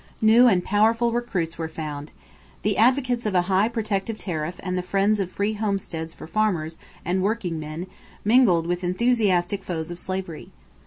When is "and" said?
0.47-0.65, 4.63-4.75, 7.05-7.21